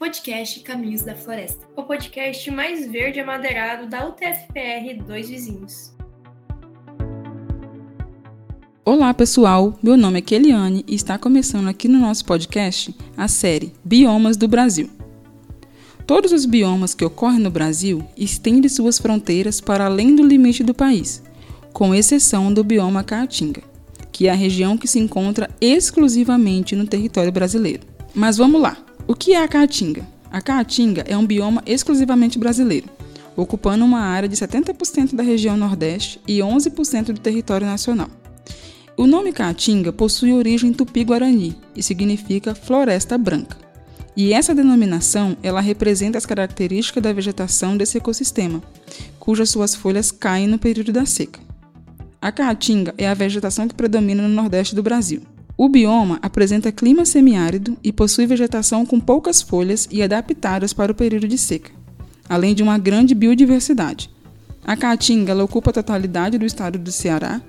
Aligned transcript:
podcast 0.00 0.60
Caminhos 0.60 1.02
da 1.02 1.14
Floresta, 1.14 1.68
o 1.76 1.82
podcast 1.82 2.50
mais 2.50 2.90
verde 2.90 3.20
amadeirado 3.20 3.86
da 3.86 4.08
UTFPR 4.08 4.94
Dois 5.06 5.28
Vizinhos. 5.28 5.92
Olá 8.82 9.12
pessoal, 9.12 9.78
meu 9.82 9.98
nome 9.98 10.20
é 10.20 10.22
Keliane 10.22 10.86
e 10.88 10.94
está 10.94 11.18
começando 11.18 11.68
aqui 11.68 11.86
no 11.86 11.98
nosso 11.98 12.24
podcast 12.24 12.96
a 13.14 13.28
série 13.28 13.74
Biomas 13.84 14.38
do 14.38 14.48
Brasil. 14.48 14.88
Todos 16.06 16.32
os 16.32 16.46
biomas 16.46 16.94
que 16.94 17.04
ocorrem 17.04 17.40
no 17.40 17.50
Brasil 17.50 18.02
estendem 18.16 18.70
suas 18.70 18.98
fronteiras 18.98 19.60
para 19.60 19.84
além 19.84 20.16
do 20.16 20.26
limite 20.26 20.64
do 20.64 20.72
país, 20.72 21.22
com 21.74 21.94
exceção 21.94 22.50
do 22.50 22.64
bioma 22.64 23.04
Caatinga, 23.04 23.62
que 24.10 24.28
é 24.28 24.30
a 24.30 24.34
região 24.34 24.78
que 24.78 24.88
se 24.88 24.98
encontra 24.98 25.50
exclusivamente 25.60 26.74
no 26.74 26.86
território 26.86 27.30
brasileiro. 27.30 27.82
Mas 28.14 28.38
vamos 28.38 28.62
lá. 28.62 28.89
O 29.10 29.14
que 29.16 29.32
é 29.32 29.42
a 29.42 29.48
Caatinga? 29.48 30.06
A 30.30 30.40
Caatinga 30.40 31.04
é 31.04 31.16
um 31.16 31.26
bioma 31.26 31.64
exclusivamente 31.66 32.38
brasileiro, 32.38 32.88
ocupando 33.34 33.84
uma 33.84 33.98
área 33.98 34.28
de 34.28 34.36
70% 34.36 35.16
da 35.16 35.22
região 35.24 35.56
Nordeste 35.56 36.20
e 36.28 36.38
11% 36.38 37.06
do 37.06 37.18
território 37.18 37.66
nacional. 37.66 38.08
O 38.96 39.08
nome 39.08 39.32
Caatinga 39.32 39.92
possui 39.92 40.32
origem 40.32 40.72
tupi-guarani 40.72 41.56
e 41.74 41.82
significa 41.82 42.54
floresta 42.54 43.18
branca. 43.18 43.56
E 44.16 44.32
essa 44.32 44.54
denominação, 44.54 45.36
ela 45.42 45.60
representa 45.60 46.16
as 46.16 46.24
características 46.24 47.02
da 47.02 47.12
vegetação 47.12 47.76
desse 47.76 47.98
ecossistema, 47.98 48.62
cujas 49.18 49.50
suas 49.50 49.74
folhas 49.74 50.12
caem 50.12 50.46
no 50.46 50.56
período 50.56 50.92
da 50.92 51.04
seca. 51.04 51.40
A 52.22 52.30
caatinga 52.30 52.94
é 52.96 53.08
a 53.08 53.14
vegetação 53.14 53.66
que 53.66 53.74
predomina 53.74 54.22
no 54.22 54.28
Nordeste 54.28 54.72
do 54.72 54.84
Brasil. 54.84 55.22
O 55.62 55.68
bioma 55.68 56.18
apresenta 56.22 56.72
clima 56.72 57.04
semiárido 57.04 57.76
e 57.84 57.92
possui 57.92 58.24
vegetação 58.24 58.86
com 58.86 58.98
poucas 58.98 59.42
folhas 59.42 59.86
e 59.90 60.02
adaptadas 60.02 60.72
para 60.72 60.90
o 60.90 60.94
período 60.94 61.28
de 61.28 61.36
seca, 61.36 61.70
além 62.26 62.54
de 62.54 62.62
uma 62.62 62.78
grande 62.78 63.14
biodiversidade. 63.14 64.08
A 64.64 64.74
Caatinga 64.74 65.36
ocupa 65.44 65.68
a 65.68 65.74
totalidade 65.74 66.38
do 66.38 66.46
estado 66.46 66.78
do 66.78 66.90
Ceará 66.90 67.42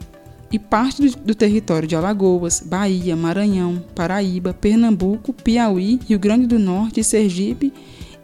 e 0.52 0.60
parte 0.60 1.16
do, 1.20 1.34
território 1.34 1.88
de 1.88 1.96
Alagoas, 1.96 2.60
Bahia, 2.60 3.16
Maranhão, 3.16 3.82
Paraíba, 3.96 4.54
Pernambuco, 4.54 5.32
Piauí, 5.32 5.98
Rio 6.06 6.20
Grande 6.20 6.48
do 6.48 6.60
Norte, 6.60 7.06
Sergipe 7.06 7.72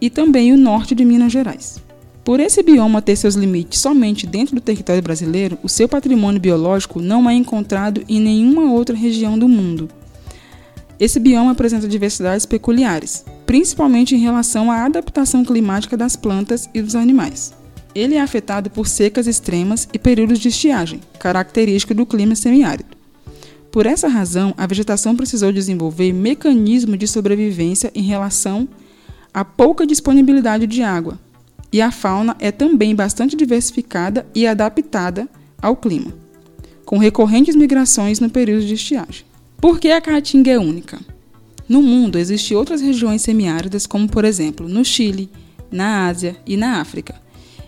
e 0.01 0.09
também 0.09 0.51
o 0.51 0.57
norte 0.57 0.93
de 0.93 1.05
Minas 1.05 1.31
Gerais. 1.31 1.81
Por 2.27 2.41
esse 2.41 2.61
bioma 2.61 3.01
ter 3.01 3.15
seus 3.15 3.35
limites 3.35 3.79
somente 3.79 4.27
dentro 4.27 4.53
do 4.53 4.59
território 4.59 5.01
brasileiro, 5.01 5.57
o 5.63 5.69
seu 5.69 5.87
patrimônio 5.87 6.41
biológico 6.41 6.99
não 6.99 7.29
é 7.29 7.33
encontrado 7.33 8.03
em 8.05 8.19
nenhuma 8.19 8.69
outra 8.73 8.93
região 8.93 9.39
do 9.39 9.47
mundo. 9.47 9.87
Esse 10.99 11.21
bioma 11.21 11.51
apresenta 11.51 11.87
diversidades 11.87 12.45
peculiares, 12.45 13.23
principalmente 13.45 14.13
em 14.13 14.17
relação 14.17 14.69
à 14.69 14.83
adaptação 14.83 15.45
climática 15.45 15.95
das 15.95 16.17
plantas 16.17 16.69
e 16.73 16.81
dos 16.81 16.95
animais. 16.95 17.53
Ele 17.95 18.15
é 18.15 18.19
afetado 18.19 18.69
por 18.69 18.89
secas 18.89 19.25
extremas 19.25 19.87
e 19.93 19.97
períodos 19.97 20.39
de 20.39 20.49
estiagem, 20.49 20.99
característico 21.17 21.93
do 21.93 22.05
clima 22.05 22.35
semiárido. 22.35 22.97
Por 23.71 23.85
essa 23.85 24.09
razão, 24.09 24.53
a 24.57 24.67
vegetação 24.67 25.15
precisou 25.15 25.53
desenvolver 25.53 26.11
mecanismos 26.11 26.99
de 26.99 27.07
sobrevivência 27.07 27.89
em 27.95 28.03
relação 28.03 28.67
à 29.33 29.45
pouca 29.45 29.87
disponibilidade 29.87 30.67
de 30.67 30.83
água, 30.83 31.17
e 31.77 31.81
a 31.81 31.91
fauna 31.91 32.35
é 32.39 32.51
também 32.51 32.95
bastante 32.95 33.35
diversificada 33.35 34.25
e 34.33 34.47
adaptada 34.47 35.29
ao 35.61 35.75
clima, 35.75 36.11
com 36.83 36.97
recorrentes 36.97 37.55
migrações 37.55 38.19
no 38.19 38.31
período 38.31 38.65
de 38.65 38.73
estiagem. 38.73 39.23
Por 39.61 39.79
que 39.79 39.91
a 39.91 40.01
caatinga 40.01 40.49
é 40.49 40.57
única? 40.57 40.99
No 41.69 41.83
mundo 41.83 42.17
existem 42.17 42.57
outras 42.57 42.81
regiões 42.81 43.21
semiáridas, 43.21 43.85
como 43.85 44.09
por 44.09 44.25
exemplo 44.25 44.67
no 44.67 44.83
Chile, 44.83 45.29
na 45.71 46.07
Ásia 46.07 46.35
e 46.47 46.57
na 46.57 46.81
África, 46.81 47.13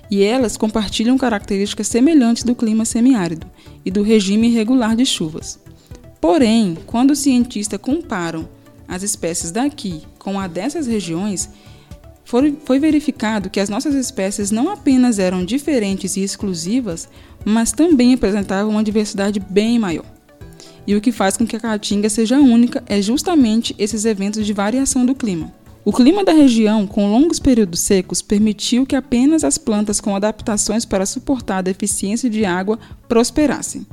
e 0.09 0.23
elas 0.23 0.57
compartilham 0.57 1.15
características 1.15 1.87
semelhantes 1.87 2.41
do 2.41 2.55
clima 2.55 2.85
semiárido 2.85 3.45
e 3.85 3.91
do 3.91 4.02
regime 4.02 4.47
irregular 4.47 4.95
de 4.95 5.05
chuvas. 5.05 5.59
Porém, 6.19 6.75
quando 6.87 7.11
os 7.11 7.19
cientistas 7.19 7.80
comparam 7.80 8.49
as 8.87 9.03
espécies 9.03 9.52
daqui 9.52 10.02
com 10.17 10.39
a 10.39 10.48
dessas 10.48 10.87
regiões, 10.87 11.48
foi, 12.64 12.78
verificado 12.78 13.50
que 13.50 13.60
as 13.60 13.70
nossas 13.70 13.95
espécies 13.95 14.52
não 14.52 14.70
apenas 14.70 15.17
eram 15.17 15.44
diferentes 15.44 16.16
e 16.16 16.22
exclusivas, 16.22 17.10
mas 17.44 17.72
também 17.72 18.14
apresentavam 18.14 18.70
uma 18.70 18.84
diversidade 18.84 19.40
bem 19.40 19.80
maior. 19.80 20.06
E 20.86 20.95
o 20.95 21.02
que 21.02 21.12
faz 21.12 21.36
com 21.36 21.48
que 21.48 21.56
a 21.56 21.60
caatinga 21.60 22.08
seja 22.08 22.38
única 22.38 22.84
é 22.86 23.02
justamente 23.02 23.76
esses 23.80 24.06
eventos 24.06 24.45
de 24.45 24.54
variação 24.54 25.08
do 25.08 25.16
clima. 25.16 25.52
O 25.84 25.92
clima 25.92 26.23
da 26.23 26.32
região, 26.32 26.86
com 26.86 27.10
longos 27.10 27.40
períodos 27.40 27.80
secos, 27.80 28.22
permitiu 28.22 28.86
que 28.86 28.96
apenas 28.96 29.44
as 29.44 29.58
plantas 29.58 30.00
com 30.00 30.16
adaptações 30.16 30.86
para 30.86 31.08
suportar 31.08 31.58
a 31.58 31.64
deficiência 31.64 32.30
de 32.30 32.46
água 32.46 32.78
prosperassem. 33.08 33.88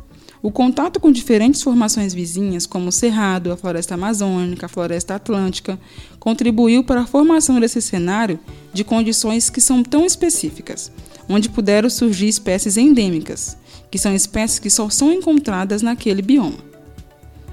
O 0.46 0.52
contato 0.52 1.00
com 1.00 1.10
diferentes 1.10 1.60
formações 1.60 2.14
vizinhas, 2.14 2.66
como 2.66 2.90
o 2.90 2.92
Cerrado, 2.92 3.50
a 3.50 3.56
Floresta 3.56 3.94
Amazônica, 3.94 4.66
a 4.66 4.68
Floresta 4.68 5.16
Atlântica, 5.16 5.76
contribuiu 6.20 6.84
para 6.84 7.00
a 7.00 7.06
formação 7.06 7.58
desse 7.58 7.82
cenário 7.82 8.38
de 8.72 8.84
condições 8.84 9.50
que 9.50 9.60
são 9.60 9.82
tão 9.82 10.06
específicas, 10.06 10.92
onde 11.28 11.48
puderam 11.48 11.90
surgir 11.90 12.28
espécies 12.28 12.76
endêmicas, 12.76 13.58
que 13.90 13.98
são 13.98 14.14
espécies 14.14 14.60
que 14.60 14.70
só 14.70 14.88
são 14.88 15.12
encontradas 15.12 15.82
naquele 15.82 16.22
bioma. 16.22 16.58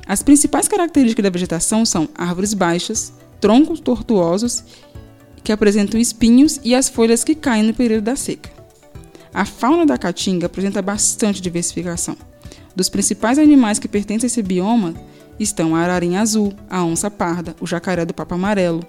As 0.05 0.21
principais 0.21 0.67
características 0.67 1.23
da 1.23 1.31
vegetação 1.31 1.87
são 1.87 2.07
árvores 2.13 2.53
baixas, 2.53 3.11
troncos 3.41 3.79
tortuosos 3.79 4.63
que 5.43 5.51
apresentam 5.51 5.99
espinhos 5.99 6.59
e 6.63 6.75
as 6.75 6.89
folhas 6.89 7.23
que 7.23 7.33
caem 7.33 7.63
no 7.63 7.73
período 7.73 8.03
da 8.03 8.15
seca. 8.15 8.51
A 9.33 9.45
fauna 9.45 9.83
da 9.83 9.97
caatinga 9.97 10.45
apresenta 10.45 10.79
bastante 10.79 11.41
diversificação. 11.41 12.15
Dos 12.75 12.89
principais 12.89 13.37
animais 13.37 13.77
que 13.77 13.87
pertencem 13.87 14.25
a 14.25 14.27
esse 14.27 14.41
bioma 14.41 14.93
estão 15.39 15.75
a 15.75 15.79
ararinha 15.79 16.21
azul, 16.21 16.53
a 16.69 16.83
onça 16.83 17.09
parda, 17.09 17.55
o 17.59 17.67
jacaré 17.67 18.05
do 18.05 18.13
papo 18.13 18.35
amarelo 18.35 18.85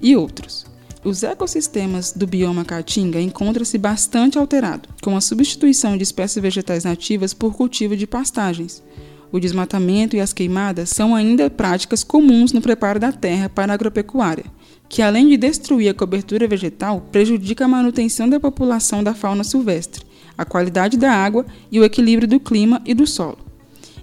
e 0.00 0.16
outros. 0.16 0.66
Os 1.04 1.22
ecossistemas 1.22 2.12
do 2.12 2.26
bioma 2.26 2.64
caatinga 2.64 3.20
encontram-se 3.20 3.78
bastante 3.78 4.38
alterado, 4.38 4.88
com 5.02 5.16
a 5.16 5.20
substituição 5.20 5.96
de 5.96 6.02
espécies 6.02 6.42
vegetais 6.42 6.84
nativas 6.84 7.32
por 7.32 7.54
cultivo 7.54 7.96
de 7.96 8.06
pastagens. 8.06 8.82
O 9.30 9.38
desmatamento 9.38 10.16
e 10.16 10.20
as 10.20 10.32
queimadas 10.32 10.88
são 10.88 11.14
ainda 11.14 11.50
práticas 11.50 12.02
comuns 12.02 12.52
no 12.52 12.60
preparo 12.60 12.98
da 12.98 13.12
terra 13.12 13.48
para 13.48 13.72
a 13.72 13.74
agropecuária, 13.74 14.46
que 14.88 15.02
além 15.02 15.28
de 15.28 15.36
destruir 15.36 15.88
a 15.90 15.94
cobertura 15.94 16.48
vegetal, 16.48 17.06
prejudica 17.12 17.64
a 17.64 17.68
manutenção 17.68 18.28
da 18.28 18.40
população 18.40 19.04
da 19.04 19.14
fauna 19.14 19.44
silvestre, 19.44 20.04
a 20.38 20.44
qualidade 20.44 20.96
da 20.96 21.12
água 21.12 21.44
e 21.70 21.80
o 21.80 21.84
equilíbrio 21.84 22.28
do 22.28 22.38
clima 22.38 22.80
e 22.86 22.94
do 22.94 23.06
solo. 23.06 23.38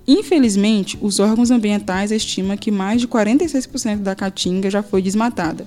Infelizmente, 0.07 0.99
os 1.01 1.19
órgãos 1.19 1.49
ambientais 1.49 2.11
estimam 2.11 2.57
que 2.57 2.69
mais 2.69 3.01
de 3.01 3.07
46% 3.07 3.99
da 3.99 4.13
caatinga 4.13 4.69
já 4.69 4.83
foi 4.83 5.01
desmatada, 5.01 5.65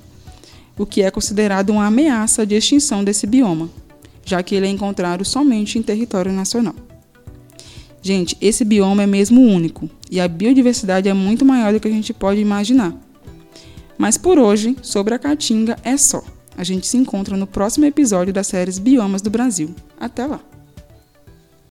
o 0.79 0.87
que 0.87 1.03
é 1.03 1.11
considerado 1.11 1.71
uma 1.71 1.87
ameaça 1.87 2.47
de 2.47 2.55
extinção 2.55 3.03
desse 3.03 3.27
bioma, 3.27 3.69
já 4.25 4.43
que 4.43 4.55
ele 4.55 4.67
é 4.67 4.71
encontrado 4.71 5.25
somente 5.25 5.79
em 5.79 5.83
território 5.83 6.33
nacional. 6.33 6.75
Gente, 8.01 8.37
esse 8.41 8.65
bioma 8.65 9.03
é 9.03 9.07
mesmo 9.07 9.41
único 9.41 9.91
e 10.09 10.21
a 10.21 10.29
biodiversidade 10.29 11.09
é 11.09 11.15
muito 11.15 11.45
maior 11.45 11.73
do 11.73 11.81
que 11.81 11.89
a 11.89 11.91
gente 11.91 12.15
pode 12.15 12.41
imaginar. 12.41 12.95
Mas 13.97 14.17
por 14.17 14.39
hoje, 14.39 14.77
sobre 14.81 15.15
a 15.15 15.19
caatinga 15.19 15.77
é 15.83 15.97
só. 15.97 16.23
A 16.57 16.63
gente 16.63 16.87
se 16.87 16.97
encontra 16.97 17.37
no 17.37 17.47
próximo 17.47 17.87
episódio 17.87 18.33
das 18.33 18.47
séries 18.47 18.79
Biomas 18.79 19.21
do 19.21 19.31
Brasil. 19.31 19.75
Até 19.99 20.27
lá! 20.27 20.48